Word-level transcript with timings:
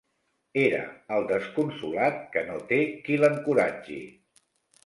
Era 0.61 0.79
el 1.17 1.27
desconsolat 1.31 2.17
que 2.37 2.45
no 2.49 2.57
té 2.73 2.81
qui 3.05 3.21
l'encoratgi 3.25 4.03